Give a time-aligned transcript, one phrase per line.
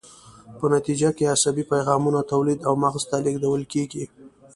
[0.57, 4.03] په نتیجه کې یې عصبي پیغامونه تولید او مغز ته لیږدول کیږي.